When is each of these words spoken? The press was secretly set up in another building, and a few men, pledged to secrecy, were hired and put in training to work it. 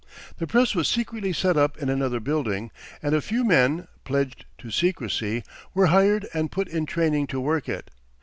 The 0.39 0.47
press 0.47 0.73
was 0.73 0.87
secretly 0.87 1.31
set 1.31 1.57
up 1.57 1.77
in 1.77 1.87
another 1.87 2.19
building, 2.19 2.71
and 3.03 3.13
a 3.13 3.21
few 3.21 3.43
men, 3.43 3.87
pledged 4.03 4.45
to 4.57 4.71
secrecy, 4.71 5.43
were 5.75 5.85
hired 5.93 6.27
and 6.33 6.51
put 6.51 6.67
in 6.67 6.87
training 6.87 7.27
to 7.27 7.39
work 7.39 7.69
it. 7.69 7.91